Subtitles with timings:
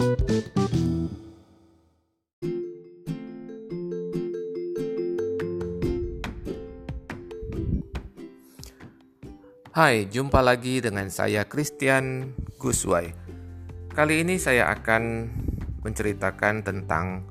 [0.00, 0.08] Hai,
[10.08, 13.12] jumpa lagi dengan saya Christian Guswai.
[13.92, 15.28] Kali ini saya akan
[15.84, 17.28] menceritakan tentang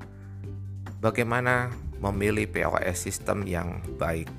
[1.02, 4.30] bagaimana memilih POS sistem yang baik.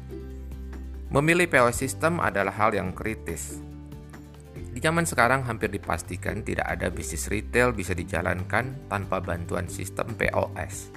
[1.12, 3.71] Memilih POS sistem adalah hal yang kritis.
[4.82, 10.90] Zaman sekarang hampir dipastikan tidak ada bisnis retail bisa dijalankan tanpa bantuan sistem POS.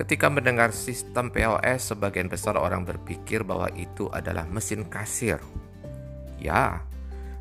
[0.00, 5.42] Ketika mendengar sistem POS, sebagian besar orang berpikir bahwa itu adalah mesin kasir
[6.38, 6.86] Ya,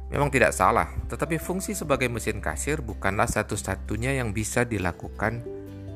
[0.10, 5.46] memang tidak salah, tetapi fungsi sebagai mesin kasir bukanlah satu-satunya yang bisa dilakukan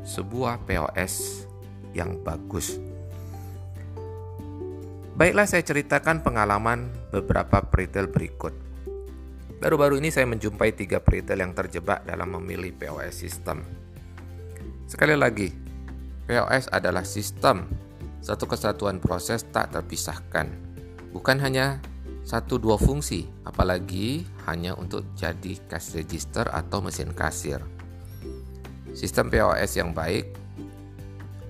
[0.06, 1.46] sebuah POS
[1.98, 2.78] yang bagus.
[5.18, 8.71] Baiklah saya ceritakan pengalaman beberapa retail berikut.
[9.62, 13.62] Baru-baru ini saya menjumpai tiga retail yang terjebak dalam memilih POS sistem.
[14.90, 15.54] Sekali lagi,
[16.26, 17.70] POS adalah sistem,
[18.26, 20.50] satu kesatuan proses tak terpisahkan.
[21.14, 21.78] Bukan hanya
[22.26, 27.62] satu dua fungsi, apalagi hanya untuk jadi cash register atau mesin kasir.
[28.98, 30.26] Sistem POS yang baik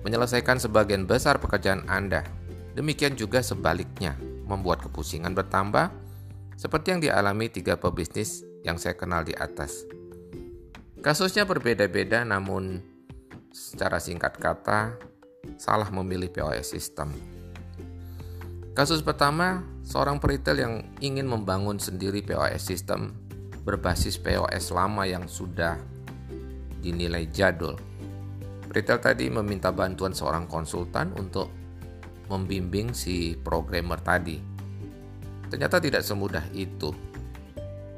[0.04, 2.28] menyelesaikan sebagian besar pekerjaan Anda.
[2.76, 6.01] Demikian juga sebaliknya, membuat kepusingan bertambah
[6.62, 9.82] seperti yang dialami tiga pebisnis yang saya kenal di atas.
[11.02, 12.78] Kasusnya berbeda-beda namun
[13.50, 14.94] secara singkat kata
[15.58, 17.10] salah memilih POS sistem.
[18.78, 23.10] Kasus pertama, seorang peritel yang ingin membangun sendiri POS sistem
[23.66, 25.74] berbasis POS lama yang sudah
[26.78, 27.74] dinilai jadul.
[28.70, 31.50] Peritel tadi meminta bantuan seorang konsultan untuk
[32.30, 34.51] membimbing si programmer tadi.
[35.52, 36.96] Ternyata tidak semudah itu.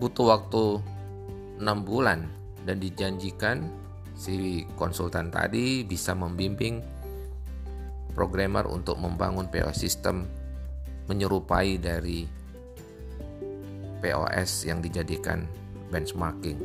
[0.02, 0.82] Butuh waktu
[1.62, 2.26] 6 bulan
[2.66, 3.62] dan dijanjikan
[4.18, 6.82] si konsultan tadi bisa membimbing
[8.10, 10.26] programmer untuk membangun POS sistem
[11.06, 12.26] menyerupai dari
[14.02, 15.46] POS yang dijadikan
[15.94, 16.58] benchmarking.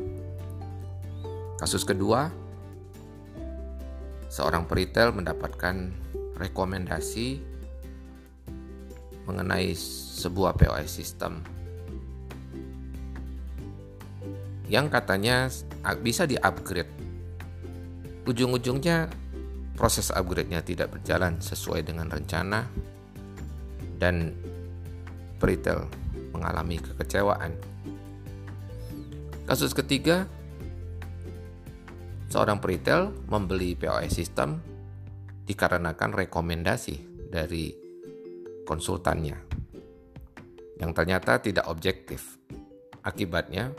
[1.54, 2.34] Kasus kedua,
[4.26, 5.94] seorang peritel mendapatkan
[6.34, 7.49] rekomendasi
[9.28, 9.72] mengenai
[10.20, 11.40] sebuah POS sistem
[14.70, 15.50] yang katanya
[15.98, 16.86] bisa di-upgrade.
[18.22, 19.10] Ujung-ujungnya
[19.74, 22.70] proses upgrade-nya tidak berjalan sesuai dengan rencana
[23.98, 24.30] dan
[25.42, 25.90] retail
[26.30, 27.50] mengalami kekecewaan.
[29.50, 30.30] Kasus ketiga,
[32.30, 34.62] seorang retail membeli POS sistem
[35.50, 37.79] dikarenakan rekomendasi dari
[38.70, 39.34] konsultannya
[40.78, 42.38] yang ternyata tidak objektif.
[43.02, 43.74] Akibatnya,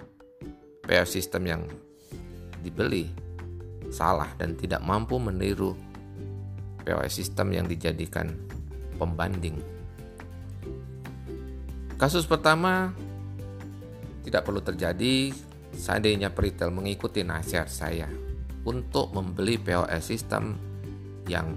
[0.84, 1.62] POS sistem yang
[2.60, 3.08] dibeli
[3.88, 5.72] salah dan tidak mampu meniru
[6.84, 8.34] POS sistem yang dijadikan
[8.98, 9.62] pembanding
[12.02, 12.90] Kasus pertama
[14.26, 15.30] tidak perlu terjadi
[15.70, 18.10] seandainya peritel mengikuti nasihat saya
[18.66, 20.58] untuk membeli POS sistem
[21.30, 21.54] yang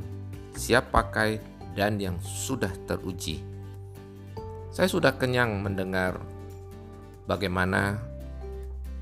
[0.53, 3.43] siap pakai dan yang sudah teruji.
[4.75, 6.19] Saya sudah kenyang mendengar
[7.31, 7.99] bagaimana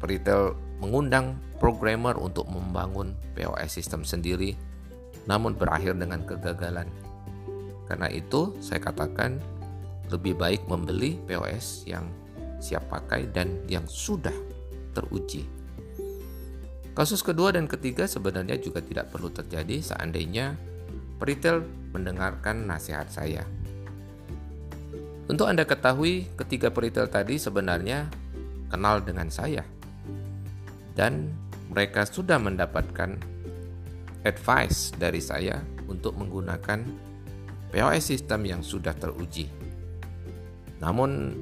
[0.00, 4.58] peritel mengundang programmer untuk membangun POS sistem sendiri
[5.26, 6.90] namun berakhir dengan kegagalan.
[7.86, 9.38] Karena itu, saya katakan
[10.10, 12.08] lebih baik membeli POS yang
[12.58, 14.34] siap pakai dan yang sudah
[14.94, 15.46] teruji.
[16.92, 20.52] Kasus kedua dan ketiga sebenarnya juga tidak perlu terjadi seandainya
[21.22, 21.62] retail
[21.94, 23.46] mendengarkan nasihat saya.
[25.30, 28.10] Untuk Anda ketahui, ketiga peritel tadi sebenarnya
[28.68, 29.62] kenal dengan saya.
[30.92, 31.32] Dan
[31.72, 33.16] mereka sudah mendapatkan
[34.28, 35.56] advice dari saya
[35.88, 36.84] untuk menggunakan
[37.72, 39.48] POS sistem yang sudah teruji.
[40.84, 41.32] Namun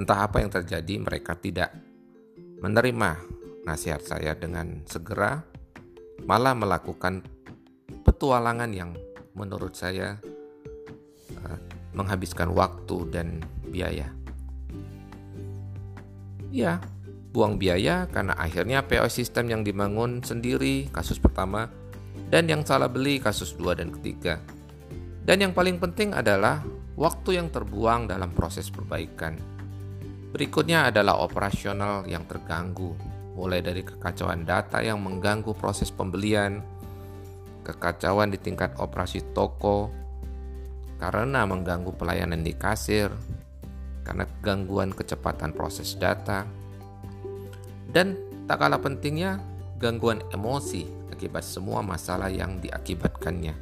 [0.00, 1.70] entah apa yang terjadi mereka tidak
[2.64, 3.20] menerima
[3.62, 5.44] nasihat saya dengan segera
[6.24, 7.20] malah melakukan
[8.20, 8.92] petualangan yang
[9.32, 10.20] menurut saya
[11.40, 11.58] uh,
[11.96, 14.12] menghabiskan waktu dan biaya.
[16.52, 16.84] Ya,
[17.32, 21.72] buang biaya karena akhirnya POS sistem yang dibangun sendiri kasus pertama
[22.28, 24.36] dan yang salah beli kasus dua dan ketiga.
[25.24, 26.60] Dan yang paling penting adalah
[27.00, 29.40] waktu yang terbuang dalam proses perbaikan.
[30.36, 32.92] Berikutnya adalah operasional yang terganggu,
[33.32, 36.79] mulai dari kekacauan data yang mengganggu proses pembelian,
[37.62, 39.92] kekacauan di tingkat operasi toko
[41.00, 43.08] karena mengganggu pelayanan di kasir,
[44.04, 46.44] karena gangguan kecepatan proses data,
[47.88, 49.38] dan Tak kalah pentingnya,
[49.78, 50.82] gangguan emosi
[51.14, 53.54] akibat semua masalah yang diakibatkannya.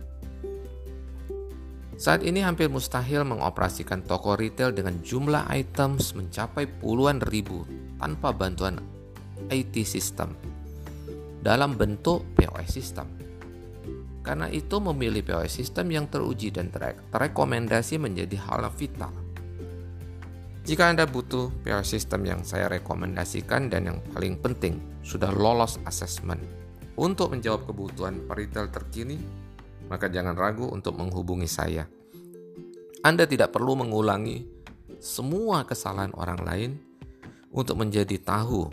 [2.01, 7.69] Saat ini hampir mustahil mengoperasikan toko retail dengan jumlah items mencapai puluhan ribu
[8.01, 8.81] tanpa bantuan
[9.53, 10.33] IT system
[11.45, 13.18] dalam bentuk POS system.
[14.21, 16.69] Karena itu memilih POS system yang teruji dan
[17.15, 19.13] terekomendasi menjadi hal vital.
[20.69, 26.37] Jika Anda butuh POS system yang saya rekomendasikan dan yang paling penting sudah lolos asesmen
[27.01, 29.17] untuk menjawab kebutuhan peritel terkini,
[29.89, 31.89] maka jangan ragu untuk menghubungi saya.
[33.01, 34.45] Anda tidak perlu mengulangi
[35.01, 36.71] semua kesalahan orang lain
[37.49, 38.69] untuk menjadi tahu,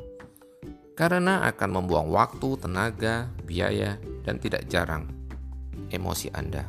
[0.99, 3.95] karena akan membuang waktu, tenaga, biaya,
[4.27, 5.14] dan tidak jarang
[5.89, 6.63] emosi Anda.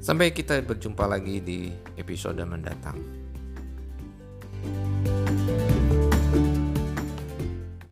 [0.00, 1.68] Sampai kita berjumpa lagi di
[2.00, 2.96] episode mendatang.